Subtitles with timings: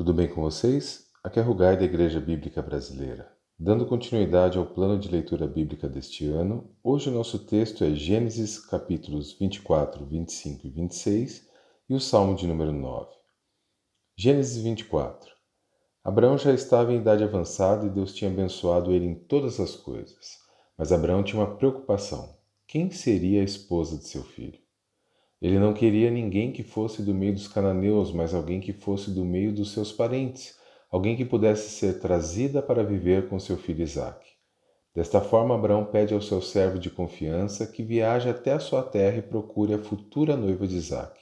[0.00, 1.10] Tudo bem com vocês?
[1.22, 3.30] Aqui é Rugai da Igreja Bíblica Brasileira.
[3.58, 8.58] Dando continuidade ao plano de leitura bíblica deste ano, hoje o nosso texto é Gênesis
[8.58, 11.46] capítulos 24, 25 e 26
[11.86, 13.10] e o Salmo de número 9.
[14.16, 15.30] Gênesis 24.
[16.02, 20.38] Abraão já estava em idade avançada e Deus tinha abençoado ele em todas as coisas.
[20.78, 24.58] Mas Abraão tinha uma preocupação: quem seria a esposa de seu filho?
[25.40, 29.24] Ele não queria ninguém que fosse do meio dos cananeus, mas alguém que fosse do
[29.24, 30.58] meio dos seus parentes,
[30.90, 34.28] alguém que pudesse ser trazida para viver com seu filho Isaque.
[34.94, 39.18] Desta forma, Abraão pede ao seu servo de confiança que viaje até a sua terra
[39.18, 41.20] e procure a futura noiva de Isaque.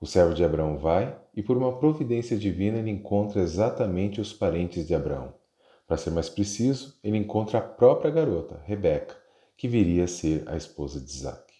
[0.00, 4.86] O servo de Abraão vai e, por uma providência divina, ele encontra exatamente os parentes
[4.86, 5.34] de Abraão.
[5.86, 9.16] Para ser mais preciso, ele encontra a própria garota, Rebeca,
[9.56, 11.51] que viria a ser a esposa de Isaque.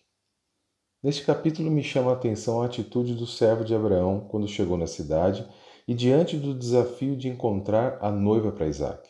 [1.03, 4.87] Neste capítulo me chama a atenção a atitude do servo de Abraão quando chegou na
[4.87, 5.45] cidade
[5.89, 9.09] e diante do desafio de encontrar a noiva para Isaac.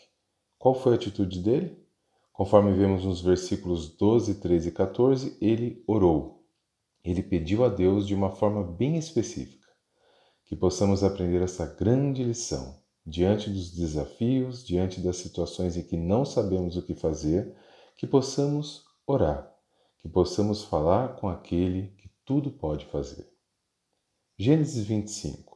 [0.59, 1.79] Qual foi a atitude dele?
[2.33, 6.47] Conforme vemos nos versículos 12, 13 e 14, ele orou.
[7.05, 9.69] Ele pediu a Deus de uma forma bem específica.
[10.47, 16.25] Que possamos aprender essa grande lição diante dos desafios, diante das situações em que não
[16.25, 17.55] sabemos o que fazer,
[17.99, 19.52] que possamos orar
[20.03, 23.27] que possamos falar com aquele que tudo pode fazer.
[24.36, 25.53] Gênesis 25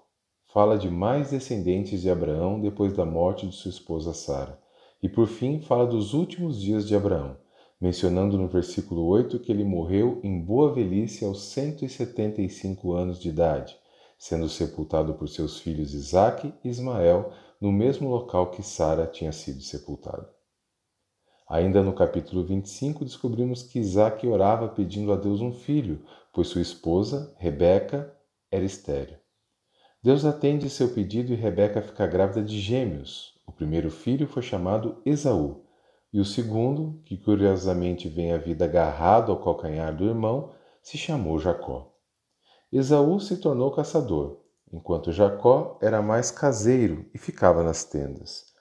[0.57, 4.59] fala de mais descendentes de Abraão depois da morte de sua esposa Sara,
[5.03, 7.37] e por fim fala dos últimos dias de Abraão,
[7.81, 13.77] mencionando no versículo 8 que ele morreu em boa velhice aos 175 anos de idade,
[14.17, 19.61] sendo sepultado por seus filhos Isaque e Ismael no mesmo local que Sara tinha sido
[19.61, 20.36] sepultada.
[21.49, 26.61] Ainda no capítulo 25, descobrimos que Isaac orava pedindo a Deus um filho, pois sua
[26.61, 28.13] esposa, Rebeca,
[28.51, 29.17] era estéril.
[30.03, 33.39] Deus atende seu pedido e Rebeca fica grávida de gêmeos.
[33.47, 35.65] O primeiro filho foi chamado Esaú,
[36.13, 41.39] e o segundo, que curiosamente vem à vida agarrado ao calcanhar do irmão, se chamou
[41.39, 41.95] Jacó.
[42.73, 44.41] Esaú se tornou caçador,
[44.73, 48.56] enquanto Jacó era mais caseiro e ficava nas tendas.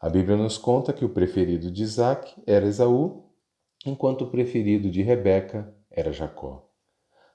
[0.00, 3.24] A Bíblia nos conta que o preferido de Isaac era Esaú,
[3.84, 6.70] enquanto o preferido de Rebeca era Jacó.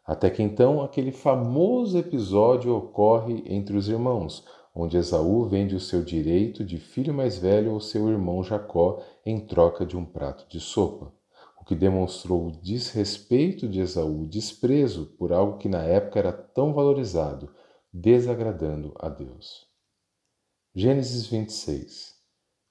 [0.05, 6.05] Até que então aquele famoso episódio ocorre entre os irmãos, onde Esaú vende o seu
[6.05, 10.61] direito de filho mais velho ao seu irmão Jacó em troca de um prato de
[10.61, 11.13] sopa,
[11.59, 16.73] o que demonstrou o desrespeito de Esaú, desprezo por algo que na época era tão
[16.73, 17.53] valorizado,
[17.91, 19.67] desagradando a Deus.
[20.73, 22.22] Gênesis 26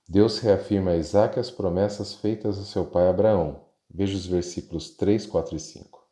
[0.09, 3.61] Deus reafirma a Isaac as promessas feitas a seu pai Abraão.
[3.89, 6.03] Veja os versículos 3, 4 e 5.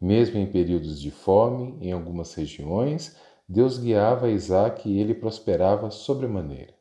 [0.00, 3.16] Mesmo em períodos de fome, em algumas regiões,
[3.48, 6.74] Deus guiava Isaac e ele prosperava sobremaneira.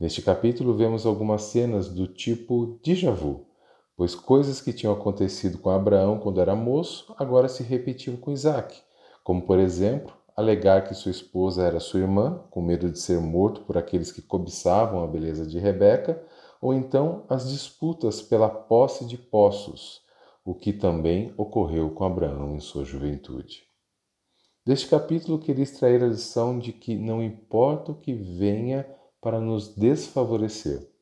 [0.00, 3.46] Neste capítulo vemos algumas cenas do tipo déjà vu,
[3.96, 8.80] pois coisas que tinham acontecido com Abraão quando era moço agora se repetiam com Isaac,
[9.22, 13.62] como por exemplo alegar que sua esposa era sua irmã, com medo de ser morto
[13.62, 16.22] por aqueles que cobiçavam a beleza de Rebeca,
[16.60, 20.02] ou então as disputas pela posse de poços,
[20.44, 23.64] o que também ocorreu com Abraão em sua juventude.
[24.64, 28.88] Deste capítulo queria extrair a lição de que não importa o que venha
[29.20, 30.92] para nos desfavorecer,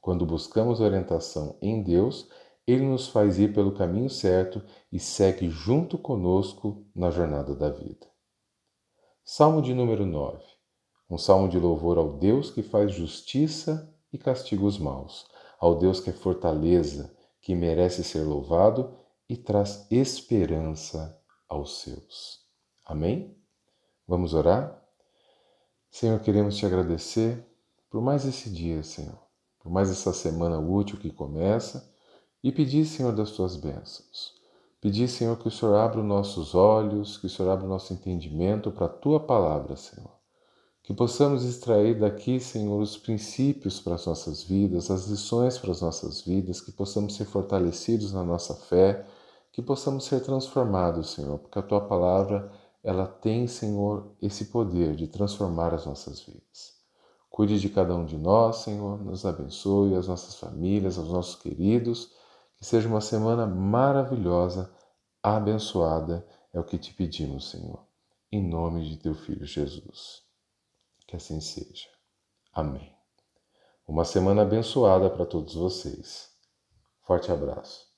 [0.00, 2.28] quando buscamos orientação em Deus,
[2.66, 8.09] Ele nos faz ir pelo caminho certo e segue junto conosco na jornada da vida.
[9.32, 10.42] Salmo de número 9.
[11.08, 15.24] Um salmo de louvor ao Deus que faz justiça e castiga os maus,
[15.60, 18.92] ao Deus que é fortaleza, que merece ser louvado
[19.28, 21.16] e traz esperança
[21.48, 22.40] aos seus.
[22.84, 23.38] Amém?
[24.04, 24.84] Vamos orar?
[25.92, 27.46] Senhor, queremos te agradecer
[27.88, 29.22] por mais esse dia, Senhor,
[29.60, 31.88] por mais essa semana útil que começa
[32.42, 34.39] e pedir, Senhor, das tuas bênçãos.
[34.80, 37.92] Pedir, Senhor, que o Senhor abra os nossos olhos, que o Senhor abra o nosso
[37.92, 40.10] entendimento para a tua palavra, Senhor.
[40.82, 45.82] Que possamos extrair daqui, Senhor, os princípios para as nossas vidas, as lições para as
[45.82, 49.06] nossas vidas, que possamos ser fortalecidos na nossa fé,
[49.52, 52.50] que possamos ser transformados, Senhor, porque a tua palavra,
[52.82, 56.72] ela tem, Senhor, esse poder de transformar as nossas vidas.
[57.28, 62.18] Cuide de cada um de nós, Senhor, nos abençoe, as nossas famílias, os nossos queridos
[62.60, 64.70] que seja uma semana maravilhosa,
[65.22, 67.86] abençoada, é o que te pedimos, Senhor.
[68.32, 70.22] Em nome de teu Filho Jesus.
[71.06, 71.88] Que assim seja.
[72.52, 72.94] Amém.
[73.86, 76.30] Uma semana abençoada para todos vocês.
[77.02, 77.89] Forte abraço.